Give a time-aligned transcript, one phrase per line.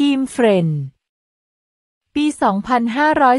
[0.00, 0.80] Team Friend
[2.14, 2.24] ปี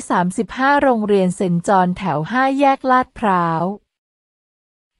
[0.05, 3.63] 2535 โรงเรียนเซนต์จอห์นแถว 5 แยกลาดพร้าว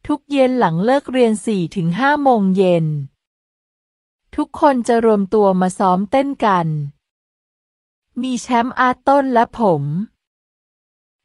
[0.07, 1.33] ทุกเย็นหลังเลิกเรียน
[1.77, 2.85] 4-5 โมงเย็น
[4.35, 6.67] ทุกคนจะรวมตัวมาซ้อมเต้นกัน
[8.21, 9.83] มีแชมป์อาต้นและผม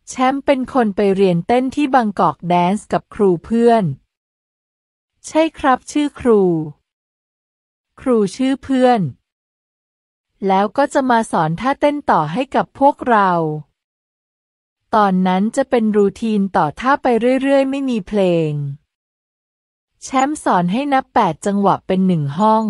[0.08, 3.84] แชมป์เป็นคนไปเรียนเต้นที่บางกอกแดนซ์กับครูเพื่อน
[5.26, 6.40] ใช่ครับชื่อครู
[8.00, 9.02] ครูชื่อเพื่อน
[10.46, 13.30] แล้วก็จะมาสอนท่าเต้นต่อให้กับพวกเรา
[14.94, 17.06] ตอนนั้นจะเป็นรูทีนต่อท่าไป
[17.42, 18.50] เรื่อยๆ ไม่มีเพลง
[20.02, 22.64] แชมป์สอนให้นับแปดจังหวะเป็นหนึ่งห้อง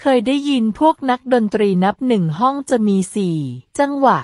[0.00, 3.38] เคยได้ยินพวกนักดนตรีนับหนึ่งห้องจะมีสี่
[3.78, 4.18] จังหวะ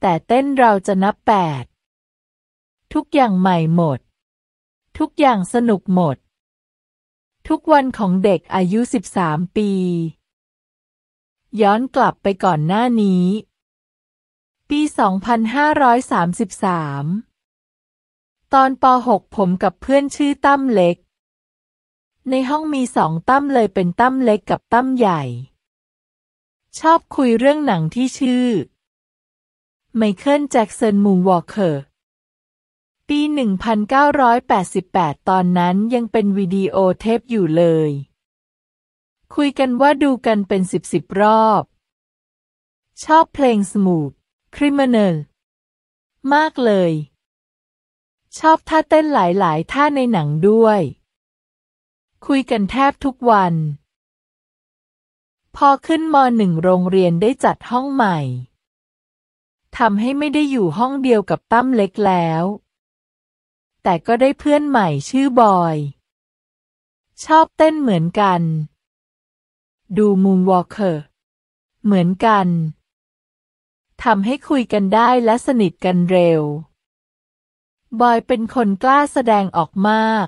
[0.00, 1.64] แต่เต้นเราจะนับแปด
[2.92, 3.98] ทุกอย่างใหม่หมด
[4.98, 6.16] ทุกอย่างสนุกหมด
[7.48, 8.80] ทุกวันของเด็กอายุ
[9.18, 9.70] 13 ปี
[11.62, 13.24] ย้อนกลับไปก่อนหน้านี้
[14.68, 14.80] ปี
[17.26, 20.96] 2533 ตอนป .6 ผมกับเพื่อนชื่อตั้มเล็ก
[22.30, 25.22] ในห้องมีสองตั้มเลยเป็นตั้มเล็กกับตั้มใหญ่
[26.78, 28.46] ชอบคุยเรื่องหนังที่ชื่อ
[29.96, 31.82] ไมเคิลแจ็กสัน Moonwalker
[33.08, 33.20] ปี
[34.44, 37.92] 1988 ตอนนั้นยังเป็นวิดีโอเทปอยู่เลย
[39.34, 41.62] คุยกันว่าดูกันเป็นสิบสิบรอบ
[43.04, 44.10] ชอบเพลงสมูท
[44.54, 45.14] คริมิน a ล
[46.32, 46.92] มากเลย
[48.38, 50.80] ชอบท่าเต้นหลายๆ ท่าในหนังด้วย
[52.26, 53.54] คุยกันแทบทุกวัน
[55.56, 58.18] พอขึ้นมหนึ่งโรงเรียนได้จัดห้องใหม่
[59.78, 62.44] ทำให้ไม่ได้อยู่ห้องเดียวกับตั้มเล็กแล้ว
[63.82, 65.76] แต่ก็ได้เพื่อนใหม่ชื่อบอย
[67.24, 68.42] ชอบเต้นเหมือนกัน
[69.94, 71.02] ดู Moonwalker
[71.84, 72.46] เหมือนกัน
[74.02, 76.42] ทำให้คุยกันได้และสนิทกันเร็ว
[78.00, 80.26] บอยเป็นคนกล้าแสดงออกมาก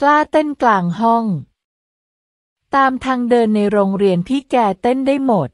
[0.00, 1.24] กล้าเต้นกลางห้อง
[2.74, 5.48] ตามทางเดินในโรงเรียนพี่แกเต้นได้หมด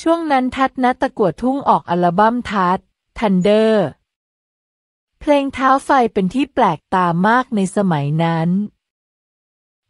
[0.00, 2.78] ช่วงนั้นทัดนัตะกวดทุ่งออกอัลบั้มทัด
[3.18, 3.86] ทันเดอร์
[5.20, 8.48] เพลงเท้าไฟเป็นที่แปลกตามากในสมัยนั้น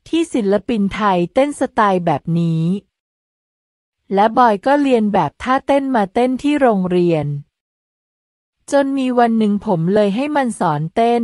[0.09, 2.63] ที่ศิลปินไทยเต้นสไตล์แบบนี้
[4.15, 7.27] และบอยก็เรียนแบบท่าเต้นมาเต้นที่โรงเรียน
[8.71, 11.23] จนมีวันหนึ่งผมเลยให้มันสอนเต้น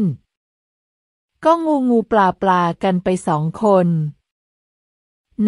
[1.45, 3.89] ก็งูงูปลาปลากันไปสองคน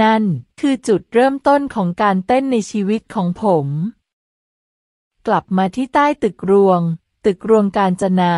[0.02, 0.22] นั่น
[0.60, 3.66] คือจุดเริ่มต้นของการเต้นในชีวิตของผม
[5.26, 6.80] กลับมาที่ใต้ตึกรวง
[7.24, 8.34] ตึกรวงการจนา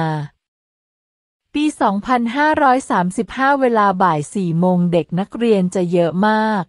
[1.85, 6.65] 2535 เวลาบ่ายสี่โมงเด็กนักเรียนจะเยอะมาก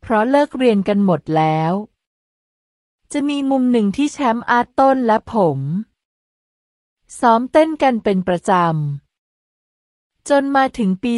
[0.00, 1.72] เพราะเลิกเรียนกันหมดแล้ว
[3.12, 5.58] จะมีมุมหนึ่งที่แชมป์อาร์ตต้นและผม
[7.20, 11.12] ซ้อมเต้นกันเป็นประจำ จนมาถึงปี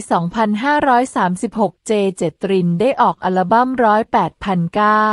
[1.31, 5.09] 2536 เจเจตรินได้ออกอัลบั้มร้อยแปดพันเก้า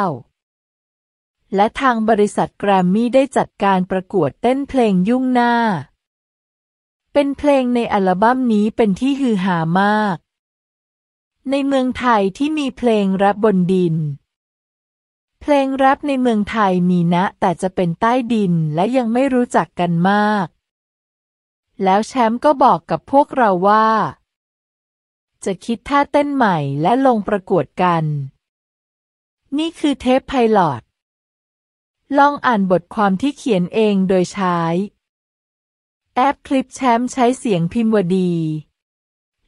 [1.56, 5.53] และทางบริษัทแกรมมี่ได้จัดการประกวดเต้นเพลงยุ่งหน้า
[7.16, 10.18] เป็นเพลงในอัลบั้มนี้เป็นที่ฮือฮามาก
[11.50, 13.96] ในเมืองไทยที่มีเพลงแรปบนดิน
[15.41, 20.47] เพลงแรปในเมืองไทยมีนะ แต่จะเป็นใต้ดินและยังไม่รู้จักกันมาก
[21.84, 23.90] แล้วแชมป์ก็บอกกับพวกเราว่า
[25.45, 28.03] จะคิดท่าเต้นใหม่และลงประกวดกัน
[29.57, 30.81] นี่คือเทปไพลอต
[32.18, 34.59] ลองอ่านบทความที่เขียนเองโดยใช้
[36.18, 38.34] แอปคลิปแชมป์ใช้เสียงพิมพ์วดี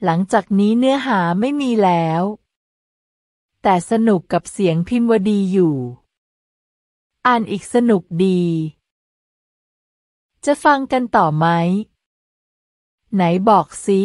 [0.03, 2.21] หลังจากนี้เนื้อหาไม่มีแล้ว
[3.61, 5.77] แต่สนุกกับเสียงพิมพ์วดีอยู่
[7.25, 8.41] อ่านอีกสนุกดี
[10.45, 11.45] จะฟังกันต่อไหม
[13.13, 13.99] ไหนบอกสิ